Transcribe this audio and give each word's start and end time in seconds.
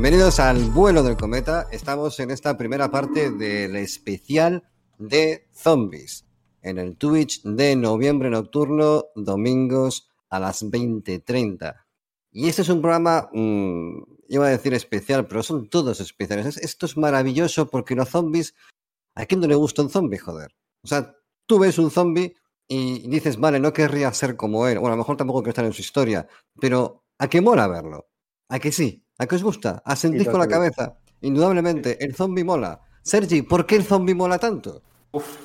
Bienvenidos 0.00 0.40
al 0.40 0.70
vuelo 0.70 1.02
del 1.02 1.18
cometa. 1.18 1.68
Estamos 1.70 2.18
en 2.20 2.30
esta 2.30 2.56
primera 2.56 2.90
parte 2.90 3.30
del 3.30 3.76
especial 3.76 4.66
de 4.96 5.46
zombies 5.52 6.24
en 6.62 6.78
el 6.78 6.96
Twitch 6.96 7.42
de 7.42 7.76
noviembre 7.76 8.30
nocturno, 8.30 9.08
domingos 9.14 10.08
a 10.30 10.40
las 10.40 10.62
20:30. 10.62 11.84
Y 12.32 12.48
este 12.48 12.62
es 12.62 12.70
un 12.70 12.80
programa, 12.80 13.28
mmm, 13.34 14.02
iba 14.30 14.46
a 14.46 14.48
decir 14.48 14.72
especial, 14.72 15.26
pero 15.26 15.42
son 15.42 15.68
todos 15.68 16.00
especiales. 16.00 16.56
Esto 16.56 16.86
es 16.86 16.96
maravilloso 16.96 17.68
porque 17.68 17.94
los 17.94 18.08
zombies, 18.08 18.54
¿a 19.14 19.26
quién 19.26 19.42
no 19.42 19.48
le 19.48 19.54
gusta 19.54 19.82
un 19.82 19.90
zombie, 19.90 20.16
joder? 20.16 20.56
O 20.82 20.88
sea, 20.88 21.14
tú 21.44 21.58
ves 21.58 21.78
un 21.78 21.90
zombie 21.90 22.36
y 22.66 23.06
dices, 23.10 23.36
vale, 23.36 23.60
no 23.60 23.74
querría 23.74 24.10
ser 24.14 24.34
como 24.36 24.66
él. 24.66 24.78
Bueno, 24.78 24.94
a 24.94 24.96
lo 24.96 25.02
mejor 25.02 25.18
tampoco 25.18 25.40
quiero 25.42 25.50
estar 25.50 25.66
en 25.66 25.74
su 25.74 25.82
historia, 25.82 26.26
pero 26.58 27.04
¿a 27.18 27.28
qué 27.28 27.42
mola 27.42 27.68
verlo? 27.68 28.08
¿A 28.48 28.58
que 28.60 28.72
sí? 28.72 29.04
¿A 29.20 29.26
qué 29.26 29.34
os 29.36 29.42
gusta? 29.42 29.82
¿A 29.84 29.96
sentís 29.96 30.26
con 30.30 30.40
la 30.40 30.48
cabeza? 30.48 30.96
Indudablemente, 31.20 32.02
el 32.02 32.14
zombie 32.14 32.42
mola. 32.42 32.80
Sergi, 33.02 33.42
¿por 33.42 33.66
qué 33.66 33.76
el 33.76 33.84
zombie 33.84 34.14
mola 34.14 34.38
tanto? 34.38 34.80
Uf, 35.12 35.36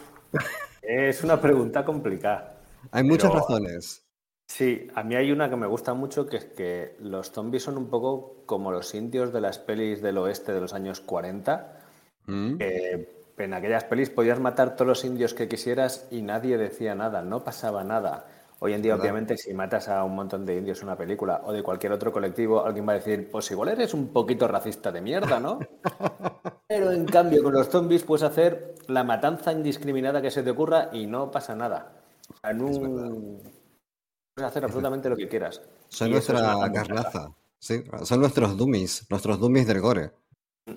es 0.81 1.21
una 1.25 1.41
pregunta 1.41 1.83
complicada. 1.83 2.61
Hay 2.91 3.03
muchas 3.03 3.31
pero, 3.31 3.41
razones. 3.41 4.05
Sí, 4.47 4.87
a 4.95 5.03
mí 5.03 5.15
hay 5.15 5.29
una 5.29 5.49
que 5.49 5.57
me 5.57 5.67
gusta 5.67 5.93
mucho, 5.93 6.25
que 6.25 6.37
es 6.37 6.45
que 6.45 6.95
los 7.01 7.33
zombies 7.33 7.63
son 7.63 7.77
un 7.77 7.89
poco 7.89 8.43
como 8.45 8.71
los 8.71 8.95
indios 8.95 9.33
de 9.33 9.41
las 9.41 9.59
pelis 9.59 10.01
del 10.01 10.19
oeste 10.19 10.53
de 10.53 10.61
los 10.61 10.73
años 10.73 11.01
40. 11.01 11.81
¿Mm? 12.27 12.57
que 12.57 13.43
en 13.43 13.53
aquellas 13.53 13.83
pelis 13.83 14.09
podías 14.09 14.39
matar 14.39 14.77
todos 14.77 14.87
los 14.87 15.03
indios 15.03 15.33
que 15.33 15.49
quisieras 15.49 16.07
y 16.11 16.21
nadie 16.21 16.57
decía 16.57 16.95
nada, 16.95 17.23
no 17.23 17.43
pasaba 17.43 17.83
nada. 17.83 18.25
Hoy 18.59 18.73
en 18.73 18.81
día, 18.81 18.93
¿Verdad? 18.93 19.03
obviamente, 19.03 19.37
si 19.37 19.53
matas 19.53 19.89
a 19.89 20.03
un 20.03 20.15
montón 20.15 20.45
de 20.45 20.55
indios 20.57 20.79
en 20.79 20.85
una 20.87 20.97
película 20.97 21.41
o 21.45 21.51
de 21.51 21.61
cualquier 21.61 21.91
otro 21.91 22.11
colectivo, 22.11 22.65
alguien 22.65 22.87
va 22.87 22.93
a 22.93 22.95
decir, 22.95 23.29
pues 23.29 23.51
igual 23.51 23.69
eres 23.69 23.93
un 23.93 24.07
poquito 24.09 24.47
racista 24.47 24.91
de 24.91 25.01
mierda, 25.01 25.39
¿no? 25.39 25.59
Pero 26.67 26.91
en 26.91 27.05
cambio, 27.05 27.43
con 27.43 27.53
los 27.53 27.67
zombies 27.67 28.03
puedes 28.03 28.23
hacer 28.23 28.75
la 28.87 29.03
matanza 29.03 29.51
indiscriminada 29.51 30.21
que 30.21 30.31
se 30.31 30.41
te 30.41 30.49
ocurra 30.51 30.89
y 30.93 31.05
no 31.05 31.29
pasa 31.31 31.53
nada. 31.55 31.91
O 32.33 32.37
sea, 32.37 32.51
en 32.51 32.61
un... 32.61 33.41
Puedes 34.33 34.49
hacer 34.49 34.63
absolutamente 34.63 35.09
lo 35.09 35.15
que 35.15 35.27
quieras. 35.27 35.61
Son 35.89 36.07
Y 36.09 36.11
nuestra 36.11 36.55
carnaza. 36.73 37.31
Sí, 37.59 37.83
son 38.03 38.19
nuestros 38.19 38.57
dummies, 38.57 39.05
nuestros 39.09 39.39
dummies 39.39 39.67
del 39.67 39.81
gore. 39.81 40.11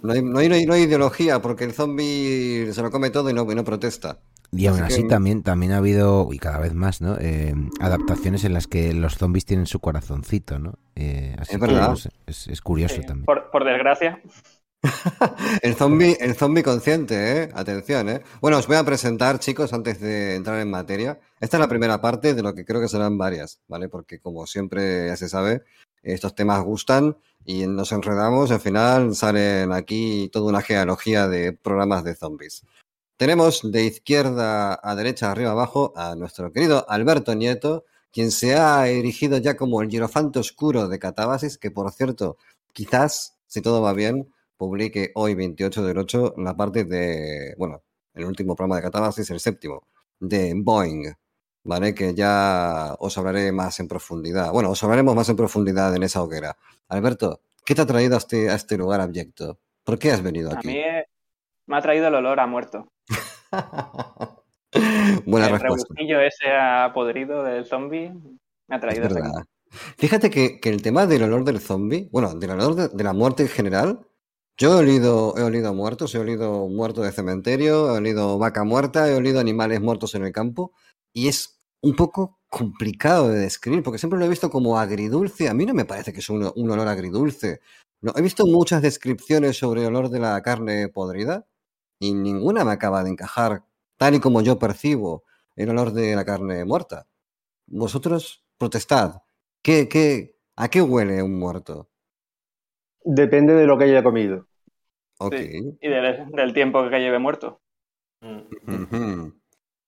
No 0.03 0.13
hay, 0.13 0.23
no 0.23 0.39
hay, 0.39 0.49
no 0.49 0.55
hay- 0.55 0.67
no 0.67 0.75
hay 0.75 0.83
ideología 0.83 1.41
porque 1.41 1.65
el 1.65 1.73
zombie 1.73 2.71
se 2.73 2.83
lo 2.83 2.91
come 2.91 3.11
todo 3.11 3.31
y 3.31 3.33
no, 3.33 3.51
y 3.51 3.55
no 3.55 3.65
protesta. 3.65 4.19
Y 4.51 4.67
aún 4.67 4.81
Así 4.83 4.95
así 4.95 5.03
que- 5.03 5.09
también, 5.09 5.43
también 5.43 5.73
ha 5.73 5.77
habido, 5.77 6.29
y 6.33 6.39
cada 6.39 6.59
vez 6.59 6.73
más, 6.75 7.01
¿no? 7.01 7.17
Eh, 7.21 7.55
adaptaciones 7.81 8.45
en 8.45 8.55
las 8.55 8.67
que 8.67 8.95
los 8.95 9.17
zombies 9.19 9.45
tienen 9.45 9.67
su 9.67 9.79
corazoncito, 9.81 10.59
¿no? 10.59 10.75
Eh, 10.97 11.37
así 11.39 11.57
Es 11.57 11.61
que, 11.61 12.11
es, 12.27 12.49
es 12.49 12.61
curioso 12.63 12.97
Sí, 12.97 13.03
también. 13.03 13.27
Por, 13.27 13.51
por 13.51 13.65
desgracia. 13.65 14.21
El 15.63 15.75
zombie, 15.75 16.17
el 16.21 16.35
zombie 16.37 16.63
consciente, 16.63 17.43
¿eh? 17.43 17.49
Atención, 17.53 18.09
¿eh? 18.09 18.23
Bueno, 18.41 18.59
os 18.59 18.67
voy 18.69 18.77
a 18.77 18.85
presentar, 18.85 19.41
chicos, 19.41 19.73
antes 19.73 20.01
de 20.01 20.37
entrar 20.37 20.61
en 20.61 20.71
materia. 20.71 21.19
Esta 21.41 21.57
es 21.57 21.61
la 21.61 21.69
primera 21.69 22.01
parte 22.01 22.33
de 22.35 22.43
lo 22.43 22.55
que 22.55 22.65
creo 22.65 22.81
que 22.81 22.87
serán 22.89 23.19
varias, 23.19 23.61
¿vale? 23.67 23.89
Porque 23.89 24.21
como 24.21 24.47
siempre 24.47 25.09
ya 25.09 25.17
se 25.17 25.29
sabe, 25.29 25.63
estos 26.03 26.35
temas 26.37 26.63
gustan 26.63 27.17
y 27.45 27.67
nos 27.67 27.91
enredamos, 27.91 28.53
al 28.53 28.61
final 28.61 29.15
salen 29.17 29.73
aquí 29.73 30.31
toda 30.33 30.49
una 30.49 30.63
genealogía 30.63 31.27
de 31.27 31.53
programas 31.53 32.05
de 32.05 32.15
zombies. 32.15 32.63
Tenemos 33.19 33.69
de 33.69 33.83
izquierda 33.85 34.79
a 34.81 34.95
derecha, 34.95 35.33
arriba 35.33 35.51
abajo, 35.51 35.93
a 35.97 36.15
nuestro 36.15 36.53
querido 36.53 36.89
Alberto 36.89 37.35
Nieto, 37.35 37.85
quien 38.13 38.31
se 38.31 38.55
ha 38.55 38.87
erigido 38.87 39.39
ya 39.39 39.57
como 39.57 39.83
el 39.83 39.89
hierofante 39.89 40.39
oscuro 40.39 40.87
de 40.87 41.01
Catabasis, 41.01 41.59
que 41.59 41.73
por 41.73 41.91
cierto, 41.91 42.37
quizás, 42.73 43.37
si 43.49 43.61
todo 43.61 43.83
va 43.83 43.93
bien, 43.93 44.33
publique 44.57 45.11
hoy, 45.17 45.35
28 45.35 45.85
del 45.85 45.99
8, 45.99 46.35
la 46.37 46.57
parte 46.57 46.85
de, 46.85 47.57
bueno, 47.59 47.83
el 48.15 48.25
último 48.25 48.55
programa 48.55 48.77
de 48.77 48.83
Catabasis, 48.83 49.29
el 49.31 49.41
séptimo, 49.41 49.89
de 50.21 50.53
Boeing, 50.55 51.13
¿vale? 51.65 51.97
Que 51.97 52.15
ya 52.15 52.95
os 53.01 53.19
hablaré 53.19 53.51
más 53.51 53.81
en 53.81 53.89
profundidad. 53.89 54.53
Bueno, 54.53 54.71
os 54.71 54.85
hablaremos 54.85 55.17
más 55.17 55.29
en 55.29 55.35
profundidad 55.35 55.93
en 55.97 56.05
esa 56.05 56.23
hoguera. 56.23 56.57
Alberto, 56.87 57.41
¿qué 57.65 57.75
te 57.75 57.83
ha 57.83 57.87
traído 57.87 58.15
a 58.15 58.19
este, 58.19 58.49
a 58.49 58.55
este 58.55 58.77
lugar 58.77 59.01
abyecto? 59.01 59.59
¿Por 59.83 59.99
qué 59.99 60.13
has 60.13 60.23
venido 60.23 60.53
A 60.53 60.55
aquí? 60.55 60.69
mí 60.69 60.77
eh, 60.77 61.05
me 61.67 61.79
ha 61.79 61.83
traído 61.83 62.07
el 62.07 62.15
olor 62.15 62.39
a 62.39 62.47
muerto. 62.47 62.93
Buena 65.27 65.47
el 65.47 65.53
respuesta. 65.53 65.89
rebujillo 65.95 66.21
ese 66.21 66.51
a 66.51 66.93
podrido 66.95 67.43
del 67.43 67.65
zombie 67.65 68.13
me 68.69 68.77
ha 68.77 68.81
traído. 68.81 69.09
Fíjate 69.99 70.31
que, 70.31 70.61
que 70.61 70.71
el 70.71 70.83
tema 70.83 71.07
del 71.07 71.23
olor 71.25 71.45
del 71.45 71.61
zombie, 71.61 72.09
bueno, 72.13 72.35
del 72.35 72.51
olor 72.51 72.75
de, 72.75 72.89
de 72.89 73.05
la 73.05 73.13
muerte 73.13 73.43
en 73.45 73.49
general, 73.49 74.07
yo 74.57 74.73
he 74.75 74.79
olido, 74.79 75.35
he 75.37 75.43
olido 75.43 75.73
muertos, 75.75 76.15
he 76.15 76.19
olido 76.19 76.69
muertos 76.69 77.05
de 77.05 77.13
cementerio, 77.13 77.89
he 77.95 77.99
olido 77.99 78.39
vaca 78.39 78.65
muerta, 78.65 79.09
he 79.09 79.15
olido 79.15 79.41
animales 79.41 79.81
muertos 79.81 80.15
en 80.15 80.25
el 80.25 80.33
campo, 80.33 80.73
y 81.13 81.29
es 81.29 81.61
un 81.83 81.95
poco 81.95 82.41
complicado 82.49 83.29
de 83.29 83.39
describir, 83.39 83.83
porque 83.83 83.99
siempre 83.99 84.19
lo 84.19 84.25
he 84.25 84.29
visto 84.29 84.51
como 84.51 84.79
agridulce. 84.79 85.49
A 85.49 85.55
mí 85.55 85.65
no 85.67 85.75
me 85.75 85.85
parece 85.85 86.13
que 86.13 86.21
es 86.21 86.29
un, 86.31 86.51
un 86.55 86.71
olor 86.71 86.89
agridulce. 86.89 87.61
No, 88.01 88.13
he 88.17 88.23
visto 88.23 88.47
muchas 88.47 88.83
descripciones 88.83 89.59
sobre 89.59 89.83
el 89.83 89.89
olor 89.89 90.09
de 90.11 90.21
la 90.21 90.41
carne 90.43 90.89
podrida, 90.89 91.47
y 91.99 92.15
ninguna 92.15 92.65
me 92.65 92.73
acaba 92.73 93.03
de 93.03 93.11
encajar, 93.11 93.65
tal 93.97 94.15
y 94.15 94.21
como 94.21 94.41
yo 94.41 94.59
percibo 94.59 95.25
el 95.57 95.71
olor 95.71 95.93
de 95.93 96.15
la 96.15 96.25
carne 96.25 96.65
muerta. 96.65 97.07
Vosotros 97.67 98.45
protestad. 98.57 99.23
¿Qué, 99.63 99.89
qué, 99.89 100.37
¿A 100.57 100.69
qué 100.69 100.81
huele 100.83 101.23
un 101.23 101.39
muerto? 101.39 101.89
Depende 103.05 103.55
de 103.55 103.67
lo 103.67 103.77
que 103.79 103.85
haya 103.85 104.03
comido. 104.03 104.47
Ok. 105.19 105.35
Y 105.35 105.89
del, 105.89 106.31
del 106.31 106.53
tiempo 106.53 106.89
que 106.89 106.99
lleve 107.01 107.19
muerto. 107.19 107.61
Mm. 108.21 109.29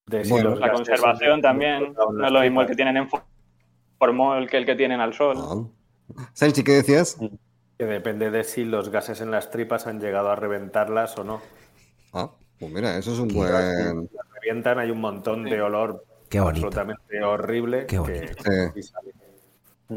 De 0.07 0.25
si 0.25 0.31
Bueno. 0.31 0.51
los 0.51 0.61
La 0.61 0.73
conservación 0.73 1.31
son- 1.35 1.43
también. 1.43 1.95
No 1.95 2.27
es 2.27 2.33
lo 2.33 2.41
mismo 2.41 2.63
el 2.63 2.67
que 2.67 2.75
tienen 2.75 2.97
en 2.97 3.09
fo- 3.09 3.25
formol 3.99 4.49
que 4.49 4.57
el 4.57 4.67
que 4.67 4.75
tienen 4.75 5.01
al 5.01 5.15
sol. 5.15 5.37
Ah. 5.39 6.27
Sanchi, 6.33 6.65
¿qué 6.65 6.73
decías? 6.73 7.17
Que 7.79 7.85
depende 7.87 8.31
de 8.31 8.43
si 8.45 8.65
los 8.65 8.89
gases 8.91 9.21
en 9.21 9.31
las 9.31 9.51
tripas 9.51 9.87
han 9.87 10.01
llegado 10.01 10.31
a 10.31 10.37
reventarlas 10.37 11.17
o 11.19 11.25
no. 11.25 11.41
Ah, 12.13 12.31
pues 12.59 12.73
mira, 12.73 12.97
eso 12.99 13.13
es 13.13 13.19
un 13.19 13.29
buen... 13.29 13.53
las 13.53 14.27
revientan, 14.35 14.79
hay 14.79 14.91
un 14.91 15.01
montón 15.01 15.45
de 15.45 15.61
olor 15.61 16.05
Qué 16.29 16.41
bonito. 16.41 16.67
absolutamente 16.67 17.23
horrible. 17.23 17.81
Qué 17.87 17.97
que- 17.97 17.99
bonito. 17.99 18.43
Sí. 18.75 18.91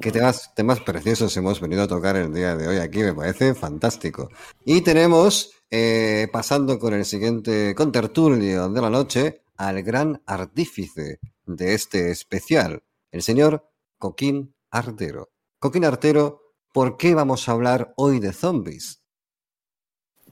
¿Qué 0.01 0.11
temas, 0.11 0.53
temas 0.55 0.79
preciosos 0.79 1.37
hemos 1.37 1.61
venido 1.61 1.83
a 1.83 1.87
tocar 1.87 2.15
el 2.15 2.33
día 2.33 2.55
de 2.55 2.67
hoy 2.67 2.77
aquí? 2.77 2.99
Me 3.03 3.13
parece 3.13 3.53
fantástico. 3.53 4.29
Y 4.65 4.81
tenemos, 4.81 5.51
eh, 5.69 6.27
pasando 6.33 6.79
con 6.79 6.95
el 6.95 7.05
siguiente 7.05 7.75
contertulio 7.75 8.69
de 8.69 8.81
la 8.81 8.89
noche, 8.89 9.43
al 9.55 9.83
gran 9.83 10.19
artífice 10.25 11.19
de 11.45 11.73
este 11.75 12.09
especial, 12.09 12.81
el 13.11 13.21
señor 13.21 13.69
Coquín 13.99 14.55
Artero. 14.71 15.29
Coquín 15.59 15.85
Artero, 15.85 16.41
¿por 16.73 16.97
qué 16.97 17.13
vamos 17.13 17.47
a 17.47 17.51
hablar 17.51 17.93
hoy 17.95 18.19
de 18.19 18.33
zombies? 18.33 19.02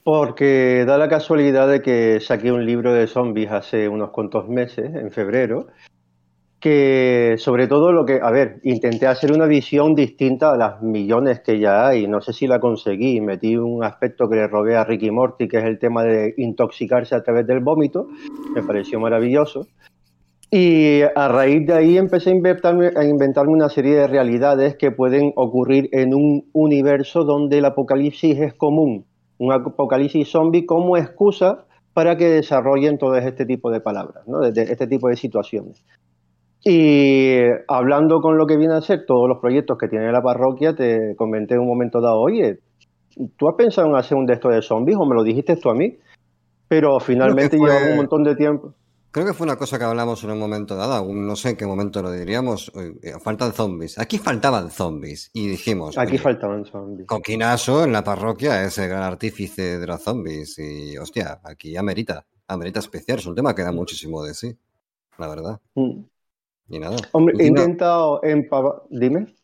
Porque 0.03 0.83
da 0.85 0.97
la 0.97 1.07
casualidad 1.07 1.67
de 1.67 1.81
que 1.81 2.19
saqué 2.19 2.51
un 2.51 2.65
libro 2.65 2.93
de 2.93 3.05
zombies 3.07 3.51
hace 3.51 3.87
unos 3.87 4.09
cuantos 4.09 4.47
meses, 4.49 4.95
en 4.95 5.11
febrero, 5.11 5.67
que 6.59 7.35
sobre 7.37 7.67
todo 7.67 7.91
lo 7.91 8.05
que, 8.05 8.19
a 8.21 8.31
ver, 8.31 8.59
intenté 8.63 9.07
hacer 9.07 9.31
una 9.31 9.47
visión 9.47 9.95
distinta 9.95 10.53
a 10.53 10.57
las 10.57 10.81
millones 10.81 11.41
que 11.41 11.59
ya 11.59 11.87
hay, 11.87 12.07
no 12.07 12.21
sé 12.21 12.33
si 12.33 12.45
la 12.45 12.59
conseguí, 12.59 13.19
metí 13.19 13.57
un 13.57 13.83
aspecto 13.83 14.29
que 14.29 14.35
le 14.35 14.47
robé 14.47 14.75
a 14.75 14.83
Ricky 14.83 15.09
Morty, 15.09 15.47
que 15.47 15.57
es 15.57 15.65
el 15.65 15.79
tema 15.79 16.03
de 16.03 16.35
intoxicarse 16.37 17.15
a 17.15 17.23
través 17.23 17.47
del 17.47 17.61
vómito, 17.61 18.07
me 18.55 18.61
pareció 18.61 18.99
maravilloso. 18.99 19.67
Y 20.51 21.01
a 21.01 21.27
raíz 21.29 21.65
de 21.65 21.73
ahí 21.73 21.97
empecé 21.97 22.29
a 22.29 22.33
inventarme, 22.33 22.91
a 22.95 23.05
inventarme 23.05 23.53
una 23.53 23.69
serie 23.69 23.95
de 23.95 24.07
realidades 24.07 24.75
que 24.75 24.91
pueden 24.91 25.31
ocurrir 25.35 25.89
en 25.93 26.13
un 26.13 26.49
universo 26.53 27.23
donde 27.23 27.59
el 27.59 27.65
apocalipsis 27.65 28.37
es 28.37 28.53
común, 28.53 29.05
un 29.41 29.51
apocalipsis 29.51 30.29
zombie 30.29 30.67
como 30.67 30.97
excusa 30.97 31.65
para 31.95 32.15
que 32.15 32.29
desarrollen 32.29 32.99
todo 32.99 33.15
este 33.15 33.43
tipo 33.45 33.71
de 33.71 33.81
palabras, 33.81 34.27
¿no? 34.27 34.39
de 34.39 34.61
este 34.61 34.85
tipo 34.85 35.07
de 35.09 35.15
situaciones. 35.15 35.83
Y 36.63 37.39
hablando 37.67 38.21
con 38.21 38.37
lo 38.37 38.45
que 38.45 38.55
viene 38.55 38.75
a 38.75 38.81
ser 38.81 39.03
todos 39.07 39.27
los 39.27 39.39
proyectos 39.39 39.79
que 39.79 39.87
tiene 39.87 40.11
la 40.11 40.21
parroquia, 40.21 40.75
te 40.75 41.15
comenté 41.17 41.55
en 41.55 41.61
un 41.61 41.67
momento 41.67 41.99
dado, 41.99 42.19
oye, 42.21 42.59
¿tú 43.35 43.49
has 43.49 43.55
pensado 43.55 43.87
en 43.87 43.95
hacer 43.95 44.15
un 44.15 44.27
de 44.27 44.33
estos 44.33 44.53
de 44.53 44.61
zombies 44.61 44.97
o 44.99 45.07
me 45.07 45.15
lo 45.15 45.23
dijiste 45.23 45.55
tú 45.55 45.71
a 45.71 45.73
mí? 45.73 45.97
Pero 46.67 46.99
finalmente 46.99 47.57
llevaba 47.57 47.89
un 47.89 47.97
montón 47.97 48.23
de 48.23 48.35
tiempo. 48.35 48.75
Creo 49.11 49.25
que 49.25 49.33
fue 49.33 49.45
una 49.45 49.57
cosa 49.57 49.77
que 49.77 49.83
hablamos 49.83 50.23
en 50.23 50.31
un 50.31 50.39
momento 50.39 50.75
dado, 50.75 51.05
no 51.13 51.35
sé 51.35 51.49
en 51.49 51.57
qué 51.57 51.65
momento 51.65 52.01
lo 52.01 52.11
diríamos, 52.11 52.71
eh, 52.75 53.13
faltan 53.21 53.51
zombies. 53.51 53.99
Aquí 53.99 54.17
faltaban 54.17 54.71
zombies 54.71 55.29
y 55.33 55.47
dijimos... 55.49 55.97
Aquí 55.97 56.17
faltaban 56.17 56.65
zombies. 56.65 57.07
Coquinazo 57.07 57.83
en 57.83 57.91
la 57.91 58.05
parroquia 58.05 58.63
es 58.63 58.77
el 58.77 58.87
gran 58.87 59.03
artífice 59.03 59.79
de 59.79 59.85
los 59.85 60.01
zombies 60.01 60.57
y 60.59 60.97
hostia, 60.97 61.41
aquí 61.43 61.75
amerita, 61.75 62.25
amerita 62.47 62.79
especial, 62.79 63.19
es 63.19 63.25
un 63.25 63.35
tema 63.35 63.53
que 63.53 63.63
da 63.63 63.73
muchísimo 63.73 64.23
de 64.23 64.33
sí, 64.33 64.57
la 65.17 65.27
verdad. 65.27 65.59
Mm. 65.75 66.03
Y 66.69 66.79
nada. 66.79 66.95
Hombre, 67.11 67.35
he 67.37 67.47
intentado 67.47 68.21
empava- 68.21 68.83
Dime. 68.89 69.35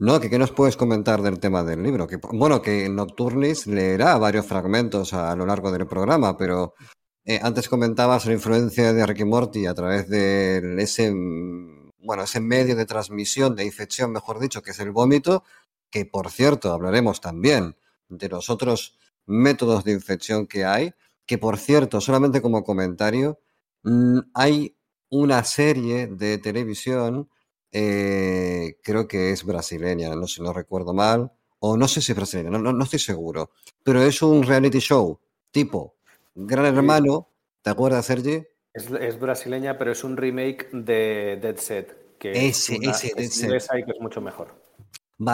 No, 0.00 0.18
que 0.18 0.28
qué 0.28 0.38
nos 0.38 0.50
puedes 0.50 0.76
comentar 0.76 1.22
del 1.22 1.38
tema 1.38 1.62
del 1.62 1.82
libro. 1.82 2.06
Que, 2.06 2.16
bueno, 2.16 2.62
que 2.62 2.88
Nocturnis 2.88 3.66
leerá 3.66 4.16
varios 4.18 4.46
fragmentos 4.46 5.12
a, 5.12 5.36
lo 5.36 5.46
largo 5.46 5.70
del 5.70 5.86
programa, 5.86 6.36
pero 6.36 6.74
eh, 7.24 7.40
antes 7.42 7.68
comentabas 7.68 8.26
la 8.26 8.34
influencia 8.34 8.92
de 8.92 9.06
Ricky 9.06 9.24
Morty 9.24 9.66
a 9.66 9.74
través 9.74 10.08
de 10.08 10.82
ese, 10.82 11.10
bueno, 11.12 12.22
ese 12.22 12.40
medio 12.40 12.76
de 12.76 12.86
transmisión, 12.86 13.56
de 13.56 13.64
infección, 13.64 14.12
mejor 14.12 14.38
dicho, 14.40 14.62
que 14.62 14.72
es 14.72 14.80
el 14.80 14.90
vómito, 14.90 15.44
que 15.90 16.04
por 16.06 16.30
cierto 16.30 16.72
hablaremos 16.72 17.20
también 17.20 17.76
de 18.08 18.28
los 18.28 18.50
otros 18.50 18.98
métodos 19.26 19.84
de 19.84 19.92
infección 19.92 20.46
que 20.46 20.64
hay, 20.64 20.92
que 21.26 21.38
por 21.38 21.58
cierto, 21.58 22.00
solamente 22.00 22.42
como 22.42 22.64
comentario, 22.64 23.40
mm, 23.84 24.18
hay 24.34 24.76
una 25.10 25.44
serie 25.44 26.08
de 26.08 26.38
televisión 26.38 27.28
eh, 27.76 28.78
creo 28.84 29.08
que 29.08 29.32
es 29.32 29.44
brasileña, 29.44 30.14
no 30.14 30.28
sé, 30.28 30.40
no 30.42 30.52
recuerdo 30.52 30.94
mal, 30.94 31.32
o 31.58 31.76
no 31.76 31.88
sé 31.88 32.00
si 32.00 32.12
es 32.12 32.16
brasileña, 32.16 32.50
no, 32.50 32.58
no, 32.60 32.72
no 32.72 32.84
estoy 32.84 33.00
seguro, 33.00 33.50
pero 33.82 34.00
es 34.02 34.22
un 34.22 34.44
reality 34.44 34.78
show 34.78 35.18
tipo 35.50 35.93
Gran 36.34 36.66
Hermano, 36.66 37.28
¿te 37.62 37.70
acuerdas, 37.70 38.06
Sergi? 38.06 38.44
Es, 38.72 38.90
es 38.90 39.18
brasileña, 39.20 39.78
pero 39.78 39.92
es 39.92 40.02
un 40.04 40.16
remake 40.16 40.68
de 40.72 41.38
Dead 41.40 41.56
Set, 41.56 42.18
que 42.18 42.48
Ese, 42.48 42.74
es, 42.74 42.80
una, 42.80 42.90
ese, 42.90 43.08
es 43.08 43.14
Dead 43.16 43.30
Set. 43.30 43.50
inglesa 43.50 43.78
y 43.78 43.84
que 43.84 43.92
es 43.92 44.00
mucho 44.00 44.20
mejor. 44.20 44.48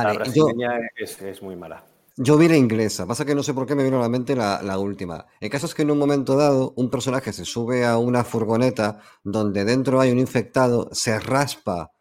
la 0.03 0.13
Vale, 0.13 0.19
yo, 0.33 0.53
brasileña 0.53 0.71
es, 0.97 1.21
es 1.23 1.43
muy 1.43 1.57
mala. 1.57 1.87
yo 2.17 2.37
vi 2.37 2.49
la 2.49 2.57
inglesa, 2.57 3.07
pasa 3.07 3.25
que 3.25 3.35
no 3.35 3.43
sé 3.43 3.55
por 3.55 3.67
qué 3.67 3.75
me 3.75 3.85
vino 3.85 3.99
a 3.99 4.03
la 4.03 4.09
mente 4.09 4.37
la, 4.37 4.63
la 4.63 4.79
última. 4.79 5.27
El 5.41 5.49
caso 5.51 5.67
es 5.67 5.75
que 5.75 5.83
en 5.83 5.91
un 5.91 5.99
momento 5.99 6.37
dado 6.37 6.73
un 6.77 6.91
personaje 6.91 7.33
se 7.33 7.45
sube 7.45 7.85
a 7.87 7.97
una 7.99 8.25
furgoneta 8.25 9.01
donde 9.25 9.65
dentro 9.65 10.01
hay 10.01 10.11
un 10.13 10.19
infectado, 10.19 10.89
se 10.93 11.19
raspa 11.19 11.93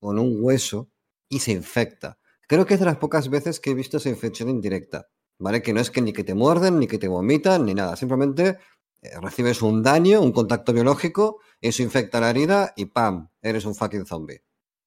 con 0.00 0.18
un 0.18 0.38
hueso 0.42 0.90
y 1.28 1.40
se 1.40 1.52
infecta. 1.52 2.18
Creo 2.48 2.66
que 2.66 2.74
es 2.74 2.80
de 2.80 2.86
las 2.86 2.96
pocas 2.96 3.28
veces 3.28 3.60
que 3.60 3.70
he 3.70 3.74
visto 3.74 3.98
esa 3.98 4.08
infección 4.08 4.48
indirecta, 4.48 5.06
¿vale? 5.38 5.62
Que 5.62 5.72
no 5.72 5.80
es 5.80 5.90
que 5.90 6.02
ni 6.02 6.12
que 6.12 6.24
te 6.24 6.34
muerden, 6.34 6.78
ni 6.78 6.86
que 6.86 6.98
te 6.98 7.08
vomitan, 7.08 7.64
ni 7.66 7.74
nada. 7.74 7.96
Simplemente 7.96 8.58
eh, 9.02 9.10
recibes 9.20 9.62
un 9.62 9.82
daño, 9.82 10.20
un 10.20 10.32
contacto 10.32 10.72
biológico, 10.72 11.38
eso 11.60 11.82
infecta 11.82 12.20
la 12.20 12.30
herida 12.30 12.72
y 12.76 12.86
¡pam! 12.86 13.28
Eres 13.42 13.64
un 13.64 13.74
fucking 13.74 14.06
zombie, 14.06 14.42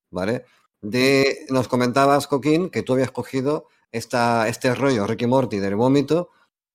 ¿vale? 0.09 0.43
De, 0.81 1.45
nos 1.49 1.67
comentabas, 1.67 2.27
Coquín, 2.27 2.69
que 2.69 2.83
tú 2.83 2.93
habías 2.93 3.11
cogido 3.11 3.67
esta, 3.91 4.47
este 4.47 4.73
rollo 4.75 5.05
Ricky 5.05 5.27
Morty 5.27 5.59
del 5.59 5.75
vómito, 5.75 6.29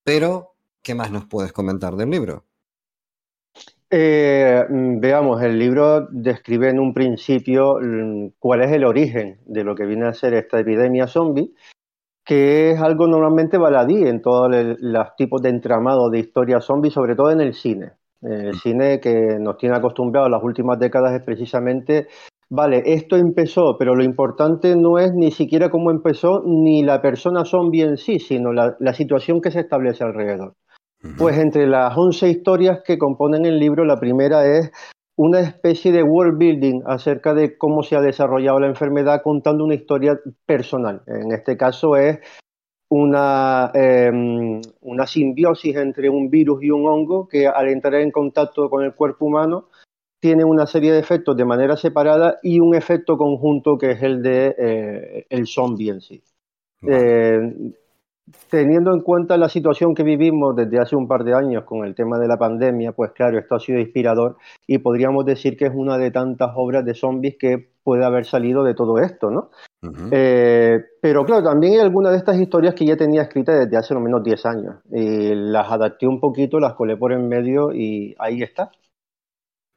pero 0.04 0.54
¿qué 0.82 0.94
más 0.94 1.10
nos 1.10 1.26
puedes 1.26 1.52
comentar 1.52 1.96
del 1.96 2.10
libro? 2.10 2.44
Eh, 3.90 4.64
mm, 4.68 5.00
veamos, 5.00 5.42
el 5.42 5.58
libro 5.58 6.08
describe 6.10 6.70
en 6.70 6.80
un 6.80 6.92
principio 6.92 7.78
mm, 7.80 8.28
cuál 8.38 8.62
es 8.62 8.72
el 8.72 8.84
origen 8.84 9.38
de 9.46 9.64
lo 9.64 9.74
que 9.74 9.86
viene 9.86 10.06
a 10.06 10.14
ser 10.14 10.34
esta 10.34 10.60
epidemia 10.60 11.06
zombie, 11.06 11.54
que 12.26 12.72
es 12.72 12.80
algo 12.80 13.06
normalmente 13.06 13.56
baladí 13.56 14.02
en 14.02 14.20
todos 14.20 14.50
los 14.80 15.16
tipos 15.16 15.40
de 15.40 15.50
entramado 15.50 16.10
de 16.10 16.18
historia 16.18 16.60
zombie, 16.60 16.90
sobre 16.90 17.14
todo 17.14 17.30
en 17.30 17.40
el 17.40 17.54
cine. 17.54 17.92
El 18.20 18.54
cine 18.56 18.98
que 18.98 19.38
nos 19.38 19.56
tiene 19.56 19.76
acostumbrados 19.76 20.28
las 20.28 20.42
últimas 20.42 20.78
décadas 20.80 21.12
es 21.14 21.22
precisamente, 21.22 22.08
vale, 22.50 22.82
esto 22.84 23.14
empezó, 23.14 23.76
pero 23.78 23.94
lo 23.94 24.02
importante 24.02 24.74
no 24.74 24.98
es 24.98 25.12
ni 25.14 25.30
siquiera 25.30 25.70
cómo 25.70 25.92
empezó 25.92 26.42
ni 26.44 26.82
la 26.82 27.00
persona 27.00 27.44
zombie 27.44 27.84
en 27.84 27.96
sí, 27.96 28.18
sino 28.18 28.52
la, 28.52 28.74
la 28.80 28.92
situación 28.92 29.40
que 29.40 29.52
se 29.52 29.60
establece 29.60 30.02
alrededor. 30.02 30.54
Pues 31.18 31.38
entre 31.38 31.68
las 31.68 31.96
11 31.96 32.28
historias 32.28 32.80
que 32.84 32.98
componen 32.98 33.46
el 33.46 33.60
libro, 33.60 33.84
la 33.84 34.00
primera 34.00 34.44
es 34.46 34.72
una 35.16 35.40
especie 35.40 35.92
de 35.92 36.02
world 36.02 36.38
building 36.38 36.82
acerca 36.86 37.34
de 37.34 37.56
cómo 37.56 37.82
se 37.82 37.96
ha 37.96 38.00
desarrollado 38.00 38.60
la 38.60 38.68
enfermedad 38.68 39.22
contando 39.22 39.64
una 39.64 39.74
historia 39.74 40.20
personal. 40.44 41.02
En 41.06 41.32
este 41.32 41.56
caso 41.56 41.96
es 41.96 42.20
una, 42.88 43.72
eh, 43.74 44.10
una 44.80 45.06
simbiosis 45.06 45.76
entre 45.76 46.08
un 46.08 46.30
virus 46.30 46.62
y 46.62 46.70
un 46.70 46.86
hongo 46.86 47.26
que 47.26 47.48
al 47.48 47.68
entrar 47.68 47.94
en 47.94 48.10
contacto 48.10 48.68
con 48.68 48.84
el 48.84 48.94
cuerpo 48.94 49.26
humano 49.26 49.68
tiene 50.20 50.44
una 50.44 50.66
serie 50.66 50.92
de 50.92 50.98
efectos 50.98 51.36
de 51.36 51.44
manera 51.44 51.76
separada 51.76 52.38
y 52.42 52.60
un 52.60 52.74
efecto 52.74 53.16
conjunto 53.16 53.78
que 53.78 53.92
es 53.92 54.02
el 54.02 54.22
de 54.22 54.54
eh, 54.58 55.26
el 55.30 55.46
zombie 55.46 55.90
en 55.90 56.00
sí. 56.00 56.22
Eh, 56.82 57.38
teniendo 58.50 58.92
en 58.92 59.00
cuenta 59.00 59.36
la 59.36 59.48
situación 59.48 59.94
que 59.94 60.02
vivimos 60.02 60.56
desde 60.56 60.78
hace 60.78 60.96
un 60.96 61.06
par 61.06 61.24
de 61.24 61.34
años 61.34 61.64
con 61.64 61.84
el 61.84 61.94
tema 61.94 62.18
de 62.18 62.28
la 62.28 62.36
pandemia, 62.36 62.92
pues 62.92 63.12
claro, 63.12 63.38
esto 63.38 63.54
ha 63.54 63.60
sido 63.60 63.78
inspirador 63.78 64.36
y 64.66 64.78
podríamos 64.78 65.24
decir 65.24 65.56
que 65.56 65.66
es 65.66 65.72
una 65.74 65.96
de 65.98 66.10
tantas 66.10 66.50
obras 66.56 66.84
de 66.84 66.94
zombies 66.94 67.36
que 67.38 67.68
puede 67.84 68.04
haber 68.04 68.24
salido 68.24 68.64
de 68.64 68.74
todo 68.74 68.98
esto, 68.98 69.30
¿no? 69.30 69.50
Eh, 70.10 70.80
pero 71.00 71.24
claro, 71.24 71.44
también 71.44 71.74
hay 71.74 71.80
algunas 71.80 72.10
de 72.10 72.18
estas 72.18 72.36
historias 72.40 72.74
que 72.74 72.84
ya 72.84 72.96
tenía 72.96 73.22
escritas 73.22 73.60
desde 73.60 73.76
hace 73.76 73.94
lo 73.94 74.00
menos 74.00 74.24
10 74.24 74.46
años. 74.46 74.74
Y 74.90 75.32
las 75.34 75.70
adapté 75.70 76.08
un 76.08 76.18
poquito, 76.18 76.58
las 76.58 76.74
colé 76.74 76.96
por 76.96 77.12
en 77.12 77.28
medio 77.28 77.72
y 77.72 78.16
ahí 78.18 78.42
está, 78.42 78.72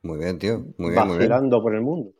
Muy 0.01 0.17
bien, 0.17 0.39
tío, 0.39 0.57
muy 0.79 0.91
bien, 0.91 1.07
muy 1.07 1.17
bien. 1.17 1.29
vacilando 1.29 1.61
por 1.61 1.75
el 1.75 1.81
mundo. 1.81 2.11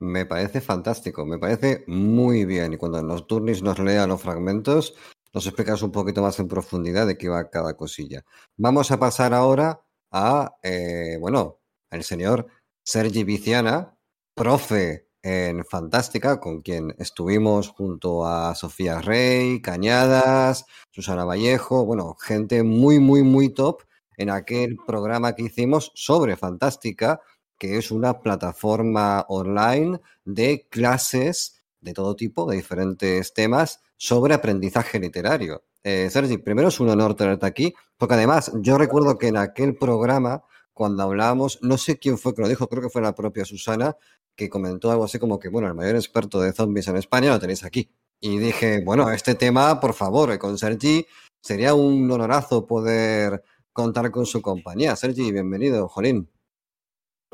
Me 0.00 0.26
parece 0.26 0.60
fantástico, 0.60 1.24
me 1.24 1.38
parece 1.38 1.84
muy 1.86 2.44
bien. 2.44 2.72
Y 2.72 2.76
cuando 2.76 3.00
los 3.02 3.26
turnis 3.26 3.62
nos 3.62 3.78
lea 3.78 4.06
los 4.06 4.20
fragmentos, 4.20 4.94
nos 5.36 5.46
explicas 5.46 5.82
un 5.82 5.92
poquito 5.92 6.22
más 6.22 6.40
en 6.40 6.48
profundidad 6.48 7.06
de 7.06 7.18
qué 7.18 7.28
va 7.28 7.50
cada 7.50 7.76
cosilla. 7.76 8.24
Vamos 8.56 8.90
a 8.90 8.98
pasar 8.98 9.34
ahora 9.34 9.82
a, 10.10 10.56
eh, 10.62 11.18
bueno, 11.20 11.60
el 11.90 12.04
señor 12.04 12.46
Sergi 12.82 13.22
Viciana, 13.22 13.98
profe 14.34 15.10
en 15.22 15.62
Fantástica, 15.66 16.40
con 16.40 16.62
quien 16.62 16.94
estuvimos 16.98 17.68
junto 17.68 18.24
a 18.24 18.54
Sofía 18.54 19.02
Rey, 19.02 19.60
Cañadas, 19.60 20.64
Susana 20.90 21.26
Vallejo, 21.26 21.84
bueno, 21.84 22.14
gente 22.18 22.62
muy, 22.62 22.98
muy, 22.98 23.22
muy 23.22 23.50
top 23.50 23.82
en 24.16 24.30
aquel 24.30 24.78
programa 24.86 25.34
que 25.34 25.42
hicimos 25.42 25.92
sobre 25.94 26.38
Fantástica, 26.38 27.20
que 27.58 27.76
es 27.76 27.90
una 27.90 28.20
plataforma 28.20 29.26
online 29.28 30.00
de 30.24 30.66
clases 30.70 31.62
de 31.82 31.92
todo 31.92 32.16
tipo, 32.16 32.48
de 32.48 32.56
diferentes 32.56 33.34
temas, 33.34 33.82
sobre 33.96 34.34
aprendizaje 34.34 34.98
literario. 34.98 35.64
Eh, 35.82 36.08
Sergi, 36.10 36.38
primero 36.38 36.68
es 36.68 36.80
un 36.80 36.88
honor 36.88 37.14
tenerte 37.14 37.46
aquí, 37.46 37.74
porque 37.96 38.14
además 38.14 38.52
yo 38.60 38.78
recuerdo 38.78 39.18
que 39.18 39.28
en 39.28 39.36
aquel 39.36 39.76
programa, 39.76 40.42
cuando 40.72 41.02
hablábamos, 41.02 41.58
no 41.62 41.78
sé 41.78 41.98
quién 41.98 42.18
fue 42.18 42.34
que 42.34 42.42
lo 42.42 42.48
dijo, 42.48 42.68
creo 42.68 42.82
que 42.82 42.90
fue 42.90 43.02
la 43.02 43.14
propia 43.14 43.44
Susana, 43.44 43.96
que 44.34 44.50
comentó 44.50 44.90
algo 44.90 45.04
así 45.04 45.18
como 45.18 45.38
que, 45.38 45.48
bueno, 45.48 45.68
el 45.68 45.74
mayor 45.74 45.96
experto 45.96 46.40
de 46.40 46.52
zombies 46.52 46.88
en 46.88 46.96
España 46.96 47.30
lo 47.30 47.40
tenéis 47.40 47.64
aquí. 47.64 47.90
Y 48.20 48.38
dije, 48.38 48.82
bueno, 48.84 49.10
este 49.10 49.34
tema, 49.34 49.80
por 49.80 49.94
favor, 49.94 50.32
eh, 50.32 50.38
con 50.38 50.58
Sergi, 50.58 51.06
sería 51.40 51.74
un 51.74 52.10
honorazo 52.10 52.66
poder 52.66 53.42
contar 53.72 54.10
con 54.10 54.26
su 54.26 54.42
compañía. 54.42 54.96
Sergi, 54.96 55.32
bienvenido, 55.32 55.88
Jolín. 55.88 56.28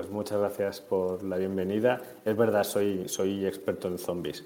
Pues 0.02 0.10
muchas 0.12 0.40
gracias 0.40 0.80
por 0.80 1.22
la 1.22 1.36
bienvenida. 1.36 2.00
Es 2.24 2.36
verdad, 2.36 2.64
soy, 2.64 3.08
soy 3.08 3.46
experto 3.46 3.86
en 3.86 3.98
zombies. 3.98 4.44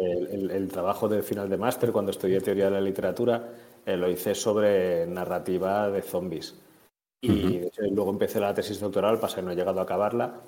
El, 0.00 0.26
el- 0.28 0.50
el 0.50 0.68
trabajo 0.68 1.06
de 1.06 1.22
final 1.22 1.50
de 1.50 1.58
máster, 1.58 1.92
cuando 1.92 2.12
estudié 2.12 2.40
teoría 2.40 2.64
de 2.64 2.70
la 2.70 2.80
literatura, 2.80 3.46
eh, 3.84 3.94
lo 3.98 4.08
hice 4.08 4.34
sobre 4.34 5.06
narrativa 5.06 5.90
de 5.90 6.00
zombies. 6.00 6.54
Y 7.20 7.58
de 7.58 7.66
hecho, 7.66 7.82
luego 7.90 8.10
empecé 8.10 8.40
la 8.40 8.54
tesis 8.54 8.80
doctoral, 8.80 9.18
pasa 9.20 9.36
que 9.36 9.42
no 9.42 9.50
he 9.50 9.54
llegado 9.54 9.80
a 9.80 9.82
acabarla. 9.82 10.40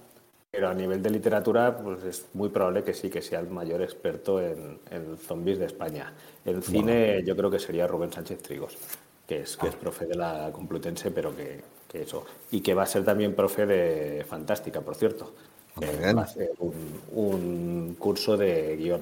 Pero 0.50 0.68
a 0.70 0.74
nivel 0.74 1.02
de 1.02 1.10
literatura, 1.10 1.76
pues 1.76 2.02
es 2.04 2.28
muy 2.32 2.48
probable 2.48 2.82
que 2.84 2.94
sí, 2.94 3.10
que 3.10 3.20
sea 3.20 3.40
el 3.40 3.50
mayor 3.50 3.82
experto 3.82 4.40
en, 4.40 4.78
en 4.90 5.18
zombies 5.18 5.58
de 5.58 5.66
España. 5.66 6.14
En 6.46 6.62
cine, 6.62 7.22
yo 7.22 7.36
creo 7.36 7.50
que 7.50 7.58
sería 7.58 7.86
Rubén 7.86 8.10
Sánchez 8.12 8.40
Trigos, 8.40 8.78
que 9.26 9.42
es, 9.42 9.56
que 9.56 9.68
es 9.68 9.74
profe 9.74 10.06
de 10.06 10.14
la 10.16 10.50
Complutense, 10.52 11.10
pero 11.10 11.34
que, 11.34 11.60
que 11.88 12.02
eso. 12.02 12.24
Y 12.50 12.60
que 12.60 12.74
va 12.74 12.82
a 12.82 12.86
ser 12.86 13.04
también 13.04 13.34
profe 13.34 13.66
de 13.66 14.24
Fantástica, 14.28 14.80
por 14.80 14.94
cierto. 14.94 15.32
Eh, 15.80 16.12
va 16.12 16.22
a 16.22 16.26
ser 16.26 16.50
un, 16.58 16.74
un 17.12 17.96
curso 17.98 18.36
de 18.36 18.76
guion. 18.76 19.00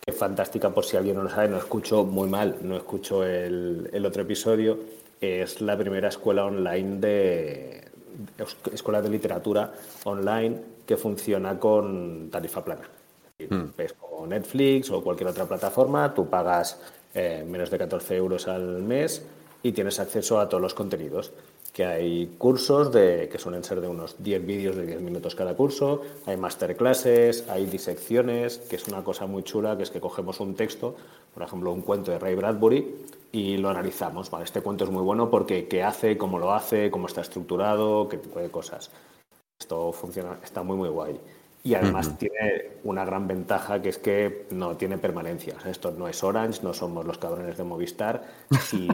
Que 0.00 0.12
Fantástica, 0.12 0.70
por 0.70 0.84
si 0.84 0.96
alguien 0.96 1.16
no 1.16 1.22
lo 1.22 1.30
sabe, 1.30 1.48
no 1.48 1.58
escucho 1.58 2.04
muy 2.04 2.28
mal, 2.28 2.56
no 2.62 2.76
escucho 2.76 3.24
el, 3.24 3.90
el 3.92 4.06
otro 4.06 4.22
episodio. 4.22 4.78
Es 5.20 5.60
la 5.60 5.76
primera 5.76 6.08
escuela 6.08 6.46
online 6.46 6.98
de, 7.00 7.84
de- 8.36 8.74
escuela 8.74 9.02
de 9.02 9.10
literatura 9.10 9.72
online 10.04 10.56
que 10.86 10.96
funciona 10.96 11.58
con 11.58 12.30
tarifa 12.30 12.64
plana. 12.64 12.88
Es 13.38 13.48
decir, 13.50 13.68
Ves 13.76 13.92
como 13.92 14.26
Netflix 14.26 14.90
o 14.90 15.02
cualquier 15.02 15.28
otra 15.28 15.44
plataforma, 15.46 16.12
tú 16.14 16.28
pagas 16.28 16.80
eh, 17.14 17.44
menos 17.46 17.70
de 17.70 17.78
14 17.78 18.16
euros 18.16 18.48
al 18.48 18.82
mes 18.82 19.22
y 19.62 19.72
tienes 19.72 20.00
acceso 20.00 20.40
a 20.40 20.48
todos 20.48 20.62
los 20.62 20.74
contenidos. 20.74 21.32
Que 21.72 21.84
hay 21.84 22.26
cursos 22.38 22.92
de, 22.92 23.28
que 23.30 23.38
suelen 23.38 23.62
ser 23.62 23.80
de 23.80 23.88
unos 23.88 24.16
10 24.22 24.44
vídeos 24.44 24.76
de 24.76 24.86
10 24.86 25.00
minutos 25.00 25.34
cada 25.34 25.54
curso, 25.54 26.02
hay 26.26 26.36
masterclasses, 26.36 27.48
hay 27.48 27.66
disecciones, 27.66 28.58
que 28.58 28.76
es 28.76 28.88
una 28.88 29.04
cosa 29.04 29.26
muy 29.26 29.42
chula, 29.44 29.76
que 29.76 29.84
es 29.84 29.90
que 29.90 30.00
cogemos 30.00 30.40
un 30.40 30.54
texto, 30.54 30.96
por 31.32 31.42
ejemplo, 31.44 31.72
un 31.72 31.82
cuento 31.82 32.10
de 32.10 32.18
Ray 32.18 32.34
Bradbury, 32.34 32.94
y 33.32 33.56
lo 33.58 33.70
analizamos. 33.70 34.30
Vale, 34.30 34.44
este 34.44 34.62
cuento 34.62 34.84
es 34.84 34.90
muy 34.90 35.02
bueno 35.02 35.30
porque 35.30 35.68
qué 35.68 35.82
hace, 35.82 36.18
cómo 36.18 36.38
lo 36.38 36.52
hace, 36.52 36.90
cómo 36.90 37.06
está 37.06 37.20
estructurado, 37.20 38.08
qué 38.08 38.18
tipo 38.18 38.40
de 38.40 38.50
cosas. 38.50 38.90
Esto 39.60 39.92
funciona, 39.92 40.38
está 40.42 40.62
muy, 40.62 40.76
muy 40.76 40.88
guay. 40.88 41.20
Y 41.62 41.74
además 41.74 42.16
tiene 42.18 42.78
una 42.84 43.04
gran 43.04 43.28
ventaja 43.28 43.82
que 43.82 43.90
es 43.90 43.98
que 43.98 44.46
no 44.50 44.76
tiene 44.78 44.96
permanencia. 44.96 45.54
O 45.58 45.60
sea, 45.60 45.70
esto 45.70 45.90
no 45.90 46.08
es 46.08 46.22
Orange, 46.24 46.62
no 46.62 46.72
somos 46.72 47.04
los 47.04 47.18
cabrones 47.18 47.58
de 47.58 47.64
Movistar. 47.64 48.24
Si 48.62 48.88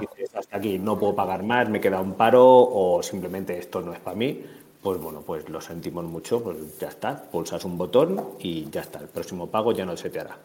dices 0.00 0.34
hasta 0.34 0.56
aquí 0.56 0.78
no 0.80 0.98
puedo 0.98 1.14
pagar 1.14 1.44
más, 1.44 1.68
me 1.68 1.80
queda 1.80 2.00
un 2.00 2.14
paro 2.14 2.44
o 2.44 3.02
simplemente 3.04 3.56
esto 3.56 3.80
no 3.82 3.92
es 3.92 4.00
para 4.00 4.16
mí, 4.16 4.44
pues 4.82 4.98
bueno, 5.00 5.20
pues 5.22 5.48
lo 5.48 5.60
sentimos 5.60 6.04
mucho, 6.04 6.42
pues 6.42 6.76
ya 6.78 6.88
está. 6.88 7.22
Pulsas 7.30 7.64
un 7.64 7.78
botón 7.78 8.30
y 8.40 8.68
ya 8.68 8.80
está. 8.80 8.98
El 8.98 9.08
próximo 9.08 9.46
pago 9.48 9.70
ya 9.72 9.84
no 9.84 9.96
se 9.96 10.10
te 10.10 10.18
hará. 10.18 10.38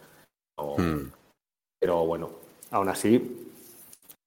O- 0.58 0.76
Pero 1.80 2.06
bueno, 2.06 2.30
aún 2.70 2.90
así, 2.90 3.50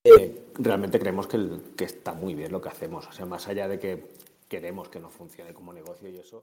eh, 0.03 0.47
realmente 0.55 0.99
creemos 0.99 1.29
que, 1.29 1.37
el- 1.37 1.63
que 1.77 1.85
está 1.85 2.13
muy 2.13 2.35
bien 2.35 2.51
lo 2.51 2.61
que 2.61 2.71
hacemos. 2.71 3.07
O 3.07 3.13
sea, 3.13 3.25
más 3.25 3.47
allá 3.47 3.69
de 3.69 3.79
que 3.79 4.05
queremos 4.49 4.89
que 4.89 4.99
no 4.99 5.11
funcione 5.11 5.55
como 5.55 5.73
negocio 5.73 6.09
y 6.09 6.17
eso. 6.19 6.43